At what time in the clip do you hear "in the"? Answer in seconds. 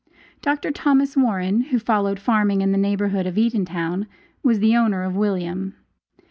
2.61-2.77